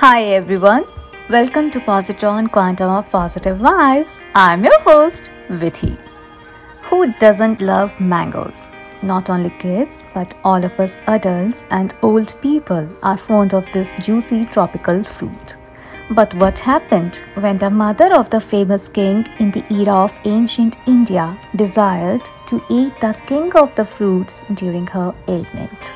Hi 0.00 0.22
everyone, 0.26 0.84
welcome 1.28 1.72
to 1.72 1.80
Positron 1.80 2.52
Quantum 2.52 2.88
of 2.88 3.10
Positive 3.10 3.58
Vibes. 3.58 4.16
I'm 4.32 4.62
your 4.62 4.78
host, 4.82 5.28
Vidhi. 5.48 5.98
Who 6.82 7.12
doesn't 7.14 7.60
love 7.60 7.98
mangoes? 7.98 8.70
Not 9.02 9.28
only 9.28 9.50
kids, 9.58 10.04
but 10.14 10.34
all 10.44 10.64
of 10.64 10.78
us 10.78 11.00
adults 11.08 11.66
and 11.72 11.96
old 12.00 12.32
people 12.40 12.88
are 13.02 13.16
fond 13.16 13.54
of 13.54 13.66
this 13.72 13.92
juicy 13.94 14.44
tropical 14.44 15.02
fruit. 15.02 15.56
But 16.12 16.32
what 16.34 16.60
happened 16.60 17.16
when 17.34 17.58
the 17.58 17.68
mother 17.68 18.14
of 18.14 18.30
the 18.30 18.40
famous 18.40 18.88
king 18.88 19.26
in 19.40 19.50
the 19.50 19.64
era 19.68 19.96
of 20.04 20.16
ancient 20.24 20.76
India 20.86 21.36
desired 21.56 22.22
to 22.46 22.62
eat 22.70 22.92
the 23.00 23.16
king 23.26 23.52
of 23.56 23.74
the 23.74 23.84
fruits 23.84 24.42
during 24.54 24.86
her 24.86 25.12
ailment? 25.26 25.92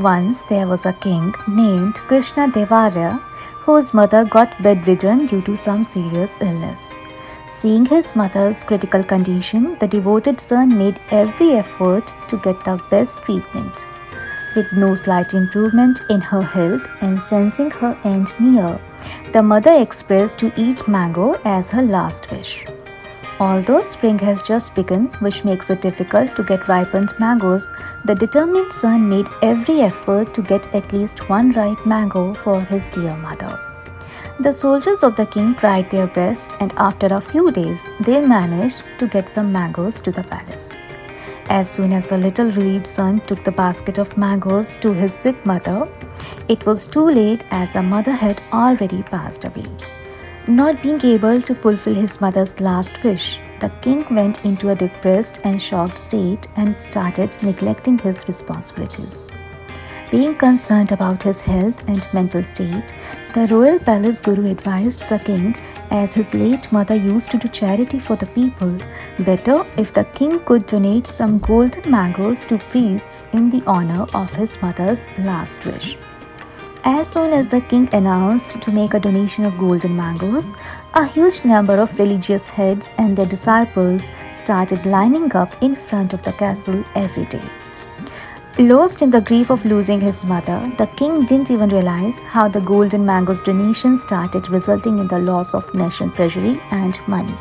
Once 0.00 0.40
there 0.48 0.66
was 0.66 0.86
a 0.86 0.92
king 0.94 1.34
named 1.46 1.96
Krishna 2.08 2.48
Devaraya 2.48 3.20
whose 3.64 3.92
mother 3.92 4.24
got 4.24 4.56
bedridden 4.62 5.26
due 5.26 5.42
to 5.42 5.54
some 5.54 5.84
serious 5.84 6.40
illness. 6.40 6.96
Seeing 7.50 7.84
his 7.84 8.16
mother's 8.16 8.64
critical 8.64 9.04
condition, 9.04 9.76
the 9.78 9.86
devoted 9.86 10.40
son 10.40 10.76
made 10.78 10.98
every 11.10 11.52
effort 11.52 12.14
to 12.28 12.38
get 12.38 12.64
the 12.64 12.82
best 12.90 13.22
treatment. 13.24 13.84
With 14.56 14.72
no 14.72 14.94
slight 14.94 15.34
improvement 15.34 16.00
in 16.08 16.22
her 16.22 16.42
health 16.42 16.88
and 17.02 17.20
sensing 17.20 17.70
her 17.72 17.98
end 18.02 18.32
near, 18.40 18.80
the 19.32 19.42
mother 19.42 19.82
expressed 19.82 20.38
to 20.38 20.52
eat 20.56 20.88
mango 20.88 21.34
as 21.44 21.70
her 21.70 21.82
last 21.82 22.30
wish. 22.30 22.64
Although 23.40 23.82
spring 23.82 24.18
has 24.18 24.42
just 24.42 24.74
begun, 24.74 25.06
which 25.20 25.44
makes 25.46 25.70
it 25.70 25.80
difficult 25.80 26.36
to 26.36 26.42
get 26.42 26.68
ripened 26.68 27.14
mangoes, 27.18 27.72
the 28.04 28.14
determined 28.14 28.70
son 28.70 29.08
made 29.08 29.26
every 29.40 29.80
effort 29.80 30.34
to 30.34 30.42
get 30.42 30.72
at 30.74 30.92
least 30.92 31.26
one 31.30 31.52
ripe 31.52 31.86
mango 31.86 32.34
for 32.34 32.60
his 32.60 32.90
dear 32.90 33.16
mother. 33.16 33.58
The 34.40 34.52
soldiers 34.52 35.02
of 35.02 35.16
the 35.16 35.24
king 35.24 35.54
tried 35.54 35.90
their 35.90 36.06
best, 36.06 36.52
and 36.60 36.74
after 36.76 37.06
a 37.06 37.20
few 37.20 37.50
days, 37.50 37.88
they 38.00 38.20
managed 38.24 38.82
to 38.98 39.06
get 39.06 39.30
some 39.30 39.50
mangoes 39.50 40.02
to 40.02 40.10
the 40.10 40.22
palace. 40.24 40.78
As 41.48 41.70
soon 41.70 41.94
as 41.94 42.06
the 42.06 42.18
little 42.18 42.52
relieved 42.52 42.86
son 42.86 43.20
took 43.20 43.42
the 43.42 43.52
basket 43.52 43.96
of 43.96 44.18
mangoes 44.18 44.76
to 44.76 44.92
his 44.92 45.14
sick 45.14 45.46
mother, 45.46 45.88
it 46.48 46.66
was 46.66 46.86
too 46.86 47.06
late 47.06 47.44
as 47.50 47.72
the 47.72 47.82
mother 47.82 48.12
had 48.12 48.42
already 48.52 49.02
passed 49.02 49.46
away. 49.46 49.70
Not 50.48 50.82
being 50.82 51.04
able 51.04 51.42
to 51.42 51.54
fulfill 51.54 51.94
his 51.94 52.20
mother's 52.20 52.58
last 52.60 53.04
wish, 53.04 53.40
the 53.60 53.68
king 53.82 54.06
went 54.10 54.42
into 54.44 54.70
a 54.70 54.74
depressed 54.74 55.40
and 55.44 55.62
shocked 55.62 55.98
state 55.98 56.48
and 56.56 56.80
started 56.80 57.36
neglecting 57.42 57.98
his 57.98 58.26
responsibilities. 58.26 59.28
Being 60.10 60.34
concerned 60.34 60.92
about 60.92 61.22
his 61.22 61.42
health 61.42 61.84
and 61.88 62.08
mental 62.12 62.42
state, 62.42 62.94
the 63.34 63.46
royal 63.48 63.78
palace 63.78 64.20
guru 64.20 64.50
advised 64.50 65.06
the 65.08 65.18
king, 65.18 65.54
as 65.90 66.14
his 66.14 66.32
late 66.32 66.72
mother 66.72 66.96
used 66.96 67.30
to 67.32 67.38
do 67.38 67.46
charity 67.46 67.98
for 67.98 68.16
the 68.16 68.26
people, 68.26 68.76
better 69.20 69.64
if 69.76 69.92
the 69.92 70.04
king 70.04 70.40
could 70.40 70.66
donate 70.66 71.06
some 71.06 71.38
golden 71.38 71.88
mangoes 71.88 72.44
to 72.46 72.58
priests 72.58 73.26
in 73.34 73.50
the 73.50 73.62
honor 73.66 74.06
of 74.14 74.34
his 74.34 74.60
mother's 74.62 75.06
last 75.18 75.64
wish. 75.66 75.96
As 76.82 77.12
soon 77.12 77.34
as 77.34 77.46
the 77.46 77.60
king 77.60 77.90
announced 77.92 78.62
to 78.62 78.72
make 78.72 78.94
a 78.94 79.00
donation 79.00 79.44
of 79.44 79.58
golden 79.58 79.94
mangoes, 79.94 80.54
a 80.94 81.06
huge 81.06 81.44
number 81.44 81.74
of 81.74 81.98
religious 81.98 82.48
heads 82.48 82.94
and 82.96 83.14
their 83.14 83.26
disciples 83.26 84.10
started 84.32 84.86
lining 84.86 85.34
up 85.36 85.62
in 85.62 85.76
front 85.76 86.14
of 86.14 86.22
the 86.22 86.32
castle 86.32 86.82
every 86.94 87.26
day. 87.26 87.42
Lost 88.58 89.02
in 89.02 89.10
the 89.10 89.20
grief 89.20 89.50
of 89.50 89.64
losing 89.66 90.00
his 90.00 90.24
mother, 90.24 90.72
the 90.78 90.86
king 90.86 91.26
didn't 91.26 91.50
even 91.50 91.68
realize 91.68 92.18
how 92.20 92.48
the 92.48 92.60
golden 92.62 93.04
mangoes 93.04 93.42
donation 93.42 93.98
started 93.98 94.48
resulting 94.48 94.96
in 94.96 95.08
the 95.08 95.18
loss 95.18 95.52
of 95.54 95.74
national 95.74 96.10
treasury 96.10 96.58
and 96.70 96.98
money. 97.06 97.34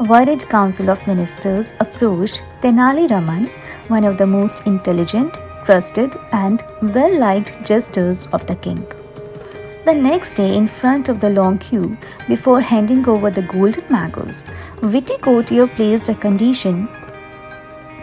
Worried 0.00 0.48
council 0.48 0.90
of 0.90 1.06
ministers 1.06 1.72
approached 1.78 2.42
Tenali 2.60 3.08
Raman, 3.08 3.46
one 3.86 4.02
of 4.02 4.18
the 4.18 4.26
most 4.26 4.66
intelligent, 4.66 5.32
trusted, 5.64 6.16
and 6.32 6.64
well 6.82 7.18
liked 7.18 7.64
jesters 7.64 8.26
of 8.28 8.46
the 8.46 8.56
king. 8.56 8.86
The 9.84 9.94
next 9.94 10.34
day, 10.34 10.54
in 10.54 10.68
front 10.68 11.08
of 11.08 11.20
the 11.20 11.30
long 11.30 11.58
queue, 11.58 11.96
before 12.28 12.60
handing 12.60 13.08
over 13.08 13.30
the 13.30 13.42
golden 13.42 13.84
mangoes, 13.90 14.46
witty 14.80 15.18
courtier 15.18 15.66
placed 15.66 16.08
a 16.08 16.14
condition 16.14 16.88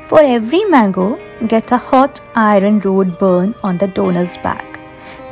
for 0.10 0.24
every 0.24 0.66
mango, 0.66 1.20
get 1.46 1.72
a 1.72 1.78
hot 1.78 2.20
iron 2.34 2.80
rod 2.80 3.20
burn 3.20 3.54
on 3.64 3.78
the 3.78 3.86
donor's 3.86 4.38
back. 4.38 4.80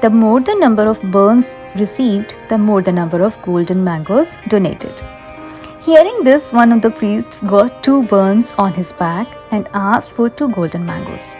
The 0.03 0.11
more 0.11 0.39
the 0.39 0.53
number 0.53 0.85
of 0.87 1.01
burns 1.01 1.55
received, 1.75 2.35
the 2.47 2.59
more 2.59 2.83
the 2.83 2.91
number 2.91 3.23
of 3.23 3.41
golden 3.41 3.83
mangoes 3.83 4.37
donated. 4.49 5.01
Hearing 5.81 6.23
this, 6.23 6.53
one 6.53 6.71
of 6.71 6.83
the 6.83 6.91
priests 6.91 7.41
got 7.41 7.81
two 7.83 8.03
burns 8.03 8.53
on 8.59 8.71
his 8.73 8.93
back 8.93 9.27
and 9.51 9.67
asked 9.73 10.11
for 10.11 10.29
two 10.29 10.49
golden 10.49 10.85
mangoes. 10.85 11.35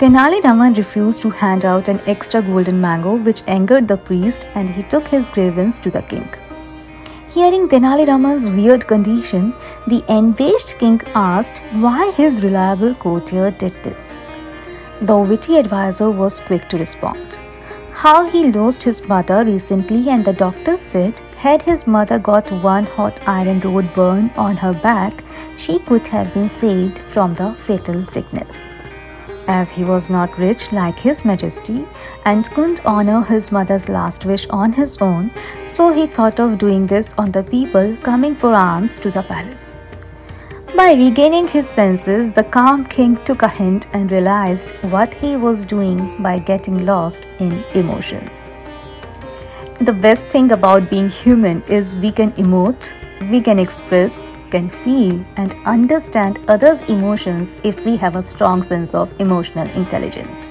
Tenali 0.00 0.42
Raman 0.42 0.72
refused 0.72 1.20
to 1.20 1.28
hand 1.28 1.66
out 1.66 1.88
an 1.88 2.00
extra 2.06 2.40
golden 2.40 2.80
mango, 2.80 3.16
which 3.16 3.42
angered 3.46 3.86
the 3.86 3.98
priest, 3.98 4.46
and 4.54 4.70
he 4.70 4.82
took 4.82 5.06
his 5.06 5.28
grievance 5.28 5.78
to 5.78 5.90
the 5.90 6.00
king. 6.00 6.26
Hearing 7.34 7.68
Tenali 7.68 8.06
Raman's 8.06 8.48
weird 8.50 8.86
condition, 8.86 9.52
the 9.86 10.02
enraged 10.08 10.78
king 10.78 11.02
asked 11.14 11.58
why 11.84 12.12
his 12.12 12.42
reliable 12.42 12.94
courtier 12.94 13.50
did 13.50 13.74
this. 13.84 14.18
The 15.02 15.18
witty 15.18 15.58
advisor 15.58 16.10
was 16.10 16.40
quick 16.40 16.66
to 16.70 16.78
respond. 16.78 17.36
How 17.92 18.24
he 18.30 18.50
lost 18.50 18.82
his 18.82 19.06
mother 19.06 19.44
recently, 19.44 20.08
and 20.08 20.24
the 20.24 20.32
doctor 20.32 20.78
said, 20.78 21.12
had 21.36 21.60
his 21.60 21.86
mother 21.86 22.18
got 22.18 22.50
one 22.72 22.84
hot 22.84 23.20
iron 23.28 23.60
rod 23.60 23.94
burn 23.94 24.30
on 24.48 24.56
her 24.56 24.72
back, 24.72 25.22
she 25.58 25.78
could 25.78 26.06
have 26.06 26.32
been 26.32 26.48
saved 26.48 27.00
from 27.00 27.34
the 27.34 27.52
fatal 27.52 28.06
sickness 28.06 28.70
as 29.50 29.72
he 29.72 29.84
was 29.90 30.08
not 30.14 30.38
rich 30.38 30.70
like 30.72 30.98
His 31.06 31.24
Majesty 31.24 31.84
and 32.24 32.50
couldn't 32.50 32.84
honor 32.86 33.20
his 33.22 33.50
mother's 33.50 33.88
last 33.88 34.24
wish 34.24 34.46
on 34.48 34.72
his 34.72 34.96
own, 35.02 35.30
so 35.66 35.92
he 35.92 36.06
thought 36.06 36.38
of 36.38 36.58
doing 36.58 36.86
this 36.86 37.14
on 37.18 37.32
the 37.32 37.42
people 37.42 37.96
coming 38.08 38.36
for 38.36 38.54
alms 38.54 39.00
to 39.00 39.10
the 39.10 39.22
palace. 39.22 39.78
By 40.76 40.92
regaining 40.92 41.48
his 41.48 41.68
senses, 41.68 42.32
the 42.32 42.44
calm 42.44 42.84
king 42.84 43.16
took 43.24 43.42
a 43.42 43.48
hint 43.48 43.88
and 43.92 44.12
realized 44.12 44.70
what 44.94 45.12
he 45.14 45.36
was 45.36 45.64
doing 45.64 46.00
by 46.22 46.38
getting 46.38 46.86
lost 46.86 47.26
in 47.40 47.64
emotions. 47.74 48.50
The 49.80 49.92
best 49.92 50.26
thing 50.26 50.52
about 50.52 50.90
being 50.90 51.08
human 51.08 51.62
is 51.62 51.96
we 51.96 52.12
can 52.12 52.32
emote, 52.32 52.92
we 53.30 53.40
can 53.40 53.58
express, 53.58 54.30
can 54.50 54.68
feel 54.68 55.24
and 55.36 55.54
understand 55.64 56.38
others' 56.48 56.82
emotions 56.82 57.56
if 57.62 57.84
we 57.84 57.96
have 57.96 58.16
a 58.16 58.22
strong 58.22 58.62
sense 58.62 58.94
of 58.94 59.12
emotional 59.20 59.68
intelligence. 59.70 60.50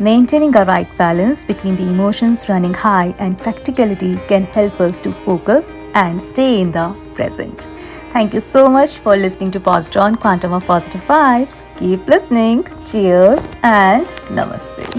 Maintaining 0.00 0.56
a 0.56 0.64
right 0.64 0.88
balance 0.96 1.44
between 1.44 1.76
the 1.76 1.82
emotions 1.82 2.48
running 2.48 2.72
high 2.72 3.14
and 3.18 3.38
practicality 3.38 4.18
can 4.28 4.44
help 4.44 4.80
us 4.80 4.98
to 5.00 5.12
focus 5.12 5.74
and 5.94 6.22
stay 6.22 6.60
in 6.60 6.72
the 6.72 6.96
present. 7.14 7.68
Thank 8.12 8.34
you 8.34 8.40
so 8.40 8.68
much 8.68 8.98
for 8.98 9.16
listening 9.16 9.50
to 9.52 9.60
Positron 9.60 10.18
Quantum 10.18 10.52
of 10.52 10.64
Positive 10.64 11.02
Vibes. 11.02 11.60
Keep 11.78 12.08
listening. 12.08 12.64
Cheers 12.86 13.40
and 13.62 14.06
Namaste. 14.34 14.90